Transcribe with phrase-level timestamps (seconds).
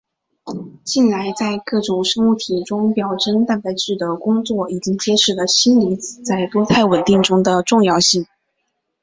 [0.83, 8.25] 近来在各种生物体中表征蛋白质的工作已经揭示了锌离子在多肽稳定中的重要性。